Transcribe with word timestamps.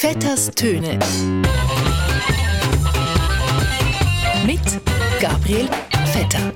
Vetters 0.00 0.48
Töne. 0.54 0.96
Mit 4.46 4.60
Gabriel 5.20 5.68
Vetter. 6.12 6.52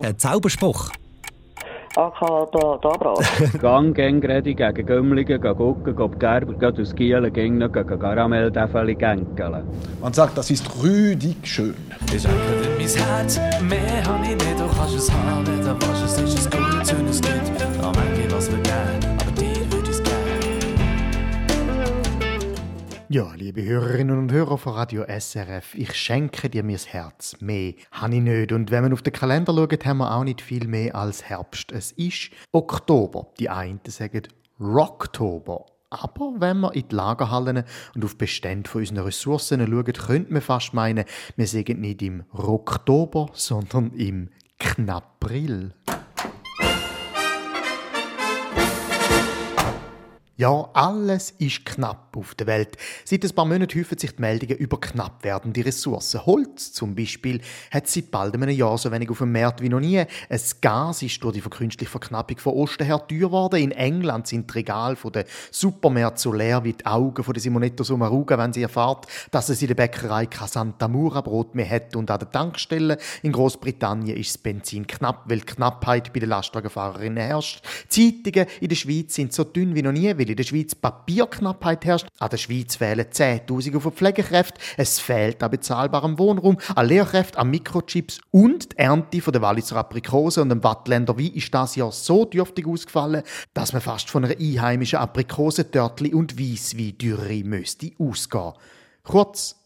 Ein 0.00 0.18
Zauberspruch. 0.18 0.90
AK 1.96 2.50
da, 2.50 2.78
da 2.82 2.96
braten. 2.96 3.58
Gang, 3.60 3.94
gang, 3.94 4.24
redi 4.24 4.54
gegen 4.54 4.86
Gümmligen, 4.86 5.40
gegen 5.40 5.56
Gucken, 5.56 5.94
gegen 5.94 6.18
Gerber, 6.18 6.54
gegen 6.54 6.80
aus 6.80 6.92
Gielen, 6.96 7.32
gegen 7.32 7.58
noch 7.58 7.70
gegen 7.70 8.00
Karamell, 8.00 8.50
Däffeli, 8.50 8.96
Gänkeln. 8.96 9.62
Man 10.00 10.12
sagt, 10.12 10.36
das 10.36 10.50
ist 10.50 10.68
rüdig 10.82 11.36
schön. 11.44 11.76
Ich 12.12 12.26
öffne 12.26 12.70
mein 12.76 12.88
Herz, 12.88 13.40
mehr 13.62 14.04
hab 14.04 14.20
ich 14.24 14.30
nicht, 14.30 14.58
du 14.58 14.66
kannst 14.76 14.96
es 14.96 15.12
haben, 15.12 15.46
wenn 15.46 15.60
du 15.60 15.86
willst, 15.86 16.18
es 16.20 16.34
ist 16.34 16.52
ein 16.52 16.64
gutes, 16.64 16.90
schönes 16.90 17.13
Ja, 23.14 23.32
liebe 23.36 23.62
Hörerinnen 23.62 24.18
und 24.18 24.32
Hörer 24.32 24.58
von 24.58 24.72
Radio 24.72 25.04
SRF, 25.04 25.76
ich 25.76 25.94
schenke 25.94 26.50
dir 26.50 26.64
mein 26.64 26.78
Herz. 26.78 27.36
Mehr 27.38 27.74
habe 27.92 28.16
ich 28.16 28.20
nicht. 28.20 28.50
Und 28.50 28.72
wenn 28.72 28.82
man 28.82 28.92
auf 28.92 29.02
den 29.02 29.12
Kalender 29.12 29.54
schaut, 29.54 29.86
haben 29.86 29.98
wir 29.98 30.12
auch 30.12 30.24
nicht 30.24 30.40
viel 30.40 30.66
mehr 30.66 30.96
als 30.96 31.22
Herbst. 31.22 31.70
Es 31.70 31.92
ist 31.92 32.32
Oktober. 32.50 33.28
Die 33.38 33.48
einen 33.48 33.78
sagen 33.86 34.22
Rocktober. 34.58 35.64
Aber 35.90 36.34
wenn 36.38 36.58
wir 36.58 36.74
in 36.74 36.88
die 36.88 36.94
Lagerhallen 36.96 37.62
und 37.94 38.04
auf 38.04 38.18
Bestände 38.18 38.68
von 38.68 38.80
unseren 38.80 39.04
Ressourcen 39.04 39.64
schauen, 39.64 39.84
könnte 39.84 40.32
man 40.32 40.42
fast 40.42 40.74
meinen, 40.74 41.04
wir 41.36 41.46
sind 41.46 41.68
nicht 41.78 42.02
im 42.02 42.24
Rocktober, 42.36 43.30
sondern 43.32 43.92
im 43.92 44.30
Knapril. 44.58 45.72
Ja, 50.36 50.68
alles 50.72 51.30
ist 51.38 51.64
knapp 51.64 52.16
auf 52.16 52.34
der 52.34 52.48
Welt. 52.48 52.76
Seit 53.04 53.22
ein 53.22 53.30
paar 53.30 53.44
Monaten 53.44 53.78
häufen 53.78 53.96
sich 53.96 54.16
die 54.16 54.20
Meldungen 54.20 54.56
über 54.56 54.80
knapp 54.80 55.22
werdende 55.22 55.64
Ressourcen. 55.64 56.26
Holz 56.26 56.72
zum 56.72 56.96
Beispiel 56.96 57.40
hat 57.70 57.86
seit 57.86 58.10
bald 58.10 58.34
einem 58.34 58.48
Jahr 58.48 58.76
so 58.76 58.90
wenig 58.90 59.10
auf 59.10 59.18
dem 59.18 59.30
Markt 59.30 59.62
wie 59.62 59.68
noch 59.68 59.78
nie. 59.78 60.00
Ein 60.00 60.40
Gas 60.60 61.02
ist 61.02 61.22
durch 61.22 61.34
die 61.34 61.40
verkünstliche 61.40 61.88
Verknappung 61.88 62.38
von 62.38 62.54
Osten 62.54 62.84
her 62.84 63.06
teuer 63.06 63.28
geworden. 63.28 63.60
In 63.60 63.70
England 63.70 64.26
sind 64.26 64.50
die 64.50 64.54
Regale 64.54 64.96
der 65.14 65.24
Supermärkte 65.52 66.22
so 66.22 66.32
leer 66.32 66.64
wie 66.64 66.72
die 66.72 66.84
Augen 66.84 67.24
der 67.32 67.40
Simonetta 67.40 67.84
Sommaruga, 67.84 68.36
wenn 68.36 68.52
sie 68.52 68.62
erfahrt, 68.62 69.06
dass 69.30 69.50
es 69.50 69.62
in 69.62 69.68
der 69.68 69.76
Bäckerei 69.76 70.26
kein 70.26 70.48
Santa 70.48 70.88
Mura 70.88 71.20
Brot 71.20 71.54
mehr 71.54 71.70
hat 71.70 71.94
und 71.94 72.10
an 72.10 72.18
der 72.18 72.32
Tankstelle 72.32 72.98
in 73.22 73.30
Großbritannien 73.30 74.16
ist 74.16 74.30
das 74.30 74.38
Benzin 74.38 74.88
knapp, 74.88 75.26
weil 75.26 75.38
die 75.38 75.46
Knappheit 75.46 76.12
bei 76.12 76.18
den 76.18 76.30
Lastwagenfahrerinnen 76.30 77.22
herrscht. 77.22 77.62
Die 77.94 78.20
Zeitungen 78.20 78.48
in 78.60 78.68
der 78.68 78.76
Schweiz 78.76 79.14
sind 79.14 79.32
so 79.32 79.44
dünn 79.44 79.76
wie 79.76 79.82
noch 79.82 79.92
nie, 79.92 80.12
weil 80.24 80.30
in 80.30 80.36
der 80.36 80.44
Schweiz 80.44 80.74
Papierknappheit 80.74 81.84
herrscht. 81.84 82.06
An 82.18 82.30
der 82.30 82.38
Schweiz 82.38 82.76
fehlen 82.76 83.06
10.000 83.06 83.76
auf 83.76 83.94
Pflegekräfte. 83.94 84.60
Es 84.76 84.98
fehlt 84.98 85.42
an 85.42 85.50
bezahlbarem 85.50 86.18
Wohnraum, 86.18 86.58
an 86.74 86.86
Lehrkräften, 86.86 87.38
an 87.38 87.50
Mikrochips 87.50 88.20
und 88.30 88.72
die 88.72 88.78
Ernte 88.78 89.20
von 89.20 89.32
der 89.32 89.42
Walliser 89.42 89.76
Aprikose 89.76 90.42
und 90.42 90.48
dem 90.48 90.64
Wattländer 90.64 91.18
Wein 91.18 91.32
ist 91.34 91.52
das 91.52 91.76
Jahr 91.76 91.92
so 91.92 92.24
dürftig 92.24 92.66
ausgefallen, 92.66 93.22
dass 93.52 93.72
man 93.72 93.82
fast 93.82 94.10
von 94.10 94.24
einer 94.24 94.36
einheimischen 94.38 94.98
Aprikose, 94.98 95.70
Törtli 95.70 96.14
und 96.14 96.38
Weisswein-Dürre 96.38 97.44
müsste 97.44 97.92
ausgehen. 97.98 98.52
Kurz, 99.02 99.56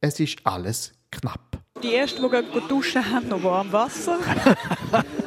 es 0.00 0.20
ist 0.20 0.38
alles 0.44 0.92
knapp. 1.10 1.58
Die 1.82 1.94
Ersten, 1.94 2.22
die 2.22 2.68
duschen, 2.68 3.10
haben 3.10 3.28
noch 3.28 3.42
warm 3.42 3.72
Wasser. 3.72 4.18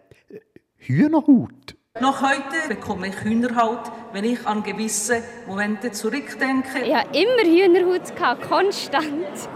Hühnerhaut. 0.78 1.76
Noch 2.00 2.22
heute 2.22 2.68
bekomme 2.68 3.08
ich 3.08 3.16
Hühnerhaut, 3.24 3.92
wenn 4.14 4.24
ich 4.24 4.46
an 4.46 4.62
gewisse 4.62 5.24
Momente 5.48 5.92
zurückdenke. 5.92 6.82
Ich 6.86 6.94
hatte 6.94 7.18
immer 7.18 7.44
Hühnerhaut, 7.44 8.16
gehabt, 8.16 8.48
konstant. 8.48 9.50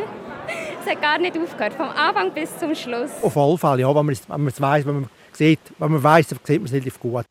Es 0.84 0.90
hat 0.90 1.00
gar 1.00 1.20
nicht 1.20 1.38
aufgehört, 1.38 1.74
vom 1.74 1.90
Anfang 1.90 2.34
bis 2.34 2.58
zum 2.58 2.74
Schluss. 2.74 3.12
Auf 3.22 3.38
alle 3.38 3.56
Fälle, 3.56 3.82
ja, 3.82 3.90
wenn 3.90 4.04
man 4.04 4.14
es, 4.14 4.28
wenn 4.28 4.42
man 4.42 4.48
es 4.48 4.60
weiss, 4.60 4.84
wenn 4.84 4.96
man 4.96 5.10
sieht, 5.32 5.60
wenn 5.78 5.92
man 5.92 6.02
weiss, 6.02 6.28
dann 6.30 6.40
sieht 6.44 6.60
man 6.60 6.66
es 6.66 6.74
relativ 6.74 7.00
gut. 7.00 7.26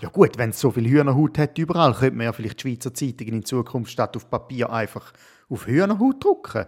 Ja 0.00 0.08
gut, 0.12 0.36
wenn 0.36 0.50
es 0.50 0.60
so 0.60 0.70
viel 0.70 0.86
Hühnerhaut 0.86 1.38
hat 1.38 1.56
überall, 1.56 1.94
könnte 1.94 2.16
man 2.16 2.26
ja 2.26 2.32
vielleicht 2.34 2.62
die 2.62 2.68
Schweizer 2.68 2.92
Zeitungen 2.92 3.36
in 3.36 3.44
Zukunft 3.46 3.90
statt 3.90 4.16
auf 4.18 4.28
Papier 4.28 4.70
einfach 4.70 5.14
auf 5.48 5.66
Hühnerhaut 5.66 6.22
drucken. 6.22 6.66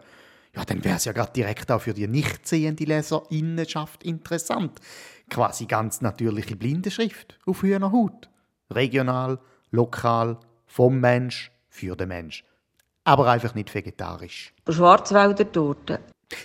Ja, 0.57 0.65
dann 0.65 0.83
wäre 0.83 0.97
es 0.97 1.05
ja 1.05 1.13
gerade 1.13 1.33
direkt 1.33 1.71
auch 1.71 1.83
für 1.83 1.93
die 1.93 2.09
nicht 2.09 2.49
sehende 2.49 2.85
Leserinnenschaft 2.85 4.03
interessant. 4.05 4.81
Quasi 5.29 5.67
ganz 5.67 6.01
natürliche 6.01 6.57
Blindenschrift 6.57 7.39
auf 7.45 7.63
Hühnerhaut. 7.63 8.31
Regional, 8.71 9.39
lokal, 9.71 10.39
vom 10.67 10.99
Mensch, 10.99 11.53
für 11.69 11.95
den 11.95 12.09
Mensch. 12.09 12.43
Aber 13.05 13.31
einfach 13.31 13.55
nicht 13.55 13.75
vegetarisch. 13.75 14.53
Schwarzwälder 14.69 15.51
Torte. 15.51 16.01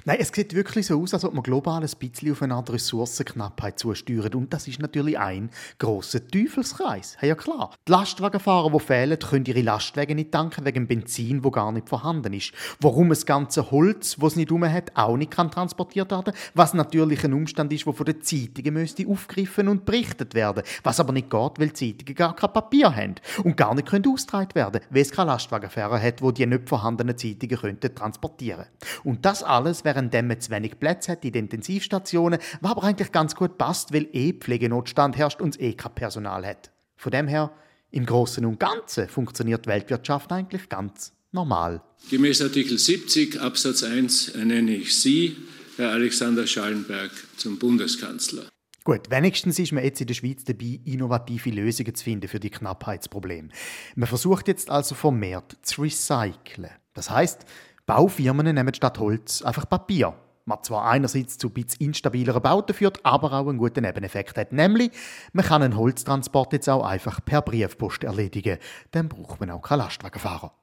Nein, 0.06 0.18
es 0.20 0.30
sieht 0.30 0.54
wirklich 0.54 0.88
so 0.88 1.02
aus, 1.02 1.14
als 1.14 1.26
ob 1.26 1.34
man 1.34 1.44
global 1.44 1.82
ein 1.82 1.90
bisschen 2.00 2.32
auf 2.32 2.42
eine 2.42 2.64
Ressourcenknappheit 2.68 3.80
zusteuert. 3.80 4.36
Und 4.36 4.54
das 4.54 4.68
ist 4.68 4.80
natürlich 4.80 5.18
ein 5.18 5.50
grosser 5.80 6.26
Teufelskreis. 6.26 7.18
Ja, 7.22 7.36
klar. 7.36 7.72
Die 7.88 7.92
Lastwagenfahrer, 7.92 8.72
die 8.72 8.80
fehlen, 8.80 9.20
können 9.20 9.46
ihre 9.46 9.62
Lastwagen 9.62 10.16
nicht 10.16 10.32
tanken 10.32 10.66
wegen 10.66 10.88
Benzin, 10.88 11.44
wo 11.44 11.52
gar 11.52 11.72
nicht 11.72 11.90
vorhanden 11.90 12.34
ist. 12.34 12.52
Warum 12.80 13.10
das 13.10 13.26
ganze 13.26 13.72
Holz, 13.72 14.18
das 14.20 14.32
es 14.32 14.36
nicht 14.36 14.52
rum 14.52 14.66
hat, 14.66 14.92
auch 14.96 15.18
nicht 15.18 15.32
kann 15.32 15.52
transportiert 15.52 16.12
werden 16.12 16.34
was 16.54 16.74
natürlich 16.74 17.24
ein 17.24 17.34
Umstand 17.34 17.72
ist, 17.74 17.86
der 17.86 17.94
von 17.94 18.06
den 18.06 18.22
Zeitungen 18.22 18.74
müsste 18.74 19.08
aufgegriffen 19.08 19.68
und 19.68 19.86
berichtet 19.86 20.34
werden. 20.34 20.64
Was 20.84 21.00
aber 21.00 21.14
nicht 21.14 21.30
geht, 21.30 21.60
weil 21.60 21.70
die 21.70 21.94
Zeitungen 21.94 22.16
gar 22.16 22.36
kein 22.36 22.54
Papier 22.54 22.96
haben 22.96 23.16
und 23.44 23.58
gar 23.58 23.76
nicht 23.76 23.88
können 23.88 24.08
austragen 24.08 24.56
werden, 24.56 24.82
weil 24.90 25.02
es 25.02 25.12
keine 25.12 25.32
Lastwagenfahrer 25.32 26.02
hat, 26.02 26.22
wo 26.22 26.32
die 26.32 26.46
nicht 26.46 26.70
vorhandenen 26.70 27.18
Zeitungen 27.18 27.58
könnten 27.58 27.94
transportieren. 27.94 28.66
Und 29.04 29.26
das 29.26 29.44
alles, 29.44 29.75
während 29.84 30.14
man 30.14 30.40
zu 30.40 30.52
wenig 30.52 30.80
Plätze 30.80 31.14
hat 31.14 31.26
in 31.26 31.34
den 31.34 31.46
Intensivstationen, 31.46 32.40
was 32.62 32.72
aber 32.72 32.84
eigentlich 32.84 33.12
ganz 33.12 33.36
gut 33.36 33.58
passt, 33.58 33.94
weil 33.94 34.08
eh 34.14 34.34
Pflegenotstand 34.34 35.18
herrscht 35.18 35.42
und 35.42 35.56
es 35.56 35.60
eh 35.60 35.74
kein 35.74 35.94
Personal 35.94 36.46
hat. 36.46 36.72
Von 36.96 37.12
dem 37.12 37.28
her, 37.28 37.52
im 37.92 38.06
Großen 38.06 38.46
und 38.46 38.60
Ganzen 38.60 39.08
funktioniert 39.08 39.66
die 39.66 39.70
Weltwirtschaft 39.70 40.32
eigentlich 40.32 40.70
ganz 40.70 41.14
normal. 41.32 41.82
Gemäß 42.10 42.42
Artikel 42.42 42.78
70 42.78 43.42
Absatz 43.42 43.84
1 43.84 44.30
ernenne 44.30 44.76
ich 44.76 44.98
Sie, 44.98 45.36
Herr 45.78 45.92
Alexander 45.92 46.48
Schallenberg, 46.48 47.12
zum 47.38 47.60
Bundeskanzler. 47.60 48.48
Gut, 48.86 49.10
wenigstens 49.10 49.58
ist 49.58 49.72
man 49.72 49.84
jetzt 49.84 50.00
in 50.00 50.06
der 50.08 50.14
Schweiz 50.14 50.44
dabei, 50.44 50.80
innovative 50.86 51.50
Lösungen 51.50 51.96
zu 51.96 52.04
finden 52.04 52.28
für 52.28 52.40
die 52.40 52.52
Knappheitsprobleme. 52.52 53.50
Man 53.96 54.08
versucht 54.08 54.48
jetzt 54.48 54.70
also 54.70 54.94
vermehrt 54.94 55.58
zu 55.64 55.82
recyceln. 55.82 56.70
Das 56.94 57.10
heißt, 57.10 57.46
Baufirmen 57.86 58.54
nehmen 58.54 58.74
statt 58.74 59.00
Holz 59.00 59.42
einfach 59.42 59.70
Papier. 59.70 60.14
Was 60.48 60.62
zwar 60.64 60.88
einerseits 60.88 61.38
zu 61.38 61.48
ein 61.48 61.54
bisschen 61.54 61.88
instabileren 61.88 62.42
Bauten 62.42 62.74
führt, 62.76 63.04
aber 63.04 63.34
auch 63.34 63.48
einen 63.48 63.58
guten 63.58 63.84
Nebeneffekt 63.84 64.38
hat. 64.38 64.54
Nämlich, 64.54 64.92
man 65.34 65.46
kann 65.46 65.64
einen 65.64 65.76
Holztransport 65.76 66.54
jetzt 66.54 66.70
auch 66.70 66.86
einfach 66.86 67.20
per 67.26 67.42
Briefpost 67.42 68.04
erledigen. 68.04 68.60
Dann 68.92 69.10
braucht 69.10 69.40
man 69.40 69.50
auch 69.50 69.62
keinen 69.62 69.80
Lastwagenfahrer. 69.80 70.54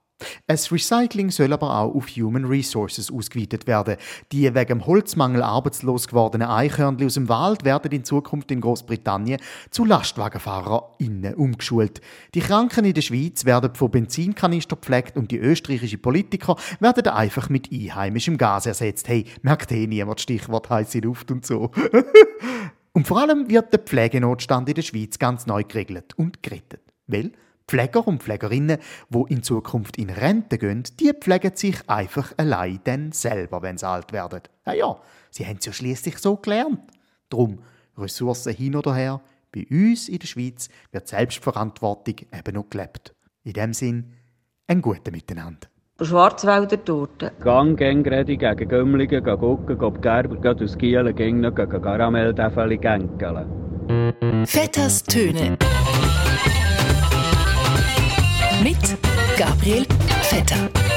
Das 0.47 0.71
Recycling 0.71 1.31
soll 1.31 1.53
aber 1.53 1.79
auch 1.79 1.95
auf 1.95 2.09
Human 2.09 2.45
Resources 2.45 3.11
ausgeweitet 3.11 3.67
werden. 3.67 3.97
Die 4.33 4.55
wegen 4.55 4.87
Holzmangel 4.87 5.43
arbeitslos 5.43 6.09
gewordenen 6.09 6.49
Eichhörnchen 6.49 7.07
aus 7.07 7.15
dem 7.15 7.29
Wald 7.29 7.65
werden 7.65 7.93
in 7.93 8.05
Zukunft 8.05 8.51
in 8.51 8.61
Großbritannien 8.61 9.41
zu 9.71 9.85
LastwagenfahrerInnen 9.85 11.35
umgeschult. 11.35 12.01
Die 12.35 12.41
Kranken 12.41 12.85
in 12.85 12.95
der 12.95 13.03
Schweiz 13.03 13.45
werden 13.45 13.75
von 13.75 13.91
Benzinkanister 13.91 14.77
gepflegt 14.77 15.17
und 15.17 15.31
die 15.31 15.39
österreichischen 15.39 16.03
Politiker 16.03 16.57
werden 16.81 17.09
einfach 17.09 17.49
mit 17.49 17.71
einheimischem 17.73 18.39
Gas 18.39 18.67
ersetzt. 18.67 19.09
Hey, 19.09 19.25
merkt 19.43 19.73
eh 19.73 19.87
niemand 19.87 20.21
Stichwort 20.21 20.71
heiße 20.71 21.01
Luft 21.01 21.31
und 21.31 21.47
so. 21.47 21.71
und 22.93 23.07
vor 23.07 23.21
allem 23.21 23.49
wird 23.49 23.73
der 23.73 23.81
Pflegenotstand 23.81 24.69
in 24.69 24.75
der 24.75 24.83
Schweiz 24.83 25.19
ganz 25.19 25.47
neu 25.47 25.65
geregelt 25.65 26.15
und 26.17 26.43
gerettet. 26.43 26.81
Weil 27.07 27.33
Pfleger 27.67 28.07
und 28.07 28.23
Pflegerinnen, 28.23 28.79
wo 29.09 29.27
in 29.27 29.43
Zukunft 29.43 29.97
in 29.97 30.11
Rente 30.11 30.59
gehen, 30.59 30.85
die 31.01 31.13
pflegen 31.13 31.55
sich 31.55 31.89
einfach 31.89 32.33
allein 32.37 32.81
dann 32.85 33.13
selber, 33.13 33.63
wenn 33.63 33.79
sie 33.79 33.87
alt 33.87 34.13
werden. 34.13 34.43
Ja, 34.67 34.73
ja, 34.73 34.97
sie 35.31 35.47
haben 35.47 35.57
es 35.59 35.67
ja 35.67 35.73
schließlich 35.73 36.19
so 36.19 36.37
gelernt. 36.37 36.81
Drum 37.29 37.61
Ressourcen 37.97 38.55
hin 38.55 38.77
oder 38.77 38.95
her. 38.95 39.21
Bei 39.55 39.67
uns 39.71 40.09
in 40.09 40.19
der 40.19 40.27
Schweiz 40.27 40.69
wird 40.93 41.09
Selbstverantwortung 41.09 42.17
eben 42.33 42.55
noch 42.55 42.71
gelebt. 42.71 43.15
In 43.45 43.53
dem 43.53 43.75
Sinn, 43.75 44.13
ein 44.67 44.81
gutes 44.81 45.13
Miteinander. 45.13 45.69
Schwarzwälder 46.01 46.83
Torte. 46.85 47.33
Gang, 47.41 47.77
gang, 47.77 48.05
rede 48.07 48.37
gegen 48.37 48.69
Gümmligen, 48.69 49.23
gegen 49.23 49.39
Gucken, 49.39 49.79
gegen 49.79 50.01
Gerber, 50.01 50.37
gegen 50.37 50.65
aus 50.65 50.79
Gielen, 50.79 51.15
gegen 51.15 51.41
noch 51.41 51.55
gegen 51.55 51.83
Karamelltäfeli, 51.83 52.79
gänkeln. 52.79 54.47
Vetters 54.47 55.03
Töne. 55.05 55.59
Mit 58.63 58.79
Gabriel 59.37 59.85
Vetter. 60.23 60.92